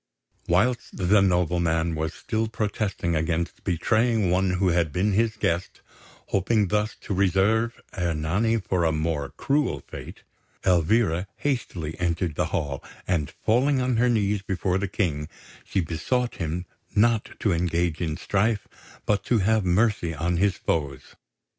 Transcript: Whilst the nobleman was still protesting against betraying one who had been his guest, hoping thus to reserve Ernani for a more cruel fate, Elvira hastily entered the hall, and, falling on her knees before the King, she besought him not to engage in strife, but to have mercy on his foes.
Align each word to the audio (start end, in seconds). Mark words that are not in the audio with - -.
Whilst 0.47 0.97
the 0.97 1.21
nobleman 1.21 1.93
was 1.93 2.15
still 2.15 2.47
protesting 2.47 3.15
against 3.15 3.63
betraying 3.63 4.31
one 4.31 4.53
who 4.53 4.69
had 4.69 4.91
been 4.91 5.11
his 5.13 5.35
guest, 5.37 5.81
hoping 6.29 6.69
thus 6.69 6.95
to 7.01 7.13
reserve 7.13 7.79
Ernani 7.95 8.57
for 8.57 8.83
a 8.83 8.91
more 8.91 9.29
cruel 9.29 9.81
fate, 9.85 10.23
Elvira 10.65 11.27
hastily 11.35 11.99
entered 11.99 12.33
the 12.33 12.47
hall, 12.47 12.83
and, 13.07 13.29
falling 13.29 13.79
on 13.79 13.97
her 13.97 14.09
knees 14.09 14.41
before 14.41 14.79
the 14.79 14.87
King, 14.87 15.29
she 15.63 15.81
besought 15.81 16.37
him 16.37 16.65
not 16.95 17.35
to 17.39 17.51
engage 17.53 18.01
in 18.01 18.17
strife, 18.17 18.67
but 19.05 19.23
to 19.25 19.37
have 19.37 19.63
mercy 19.63 20.15
on 20.15 20.37
his 20.37 20.57
foes. 20.57 21.13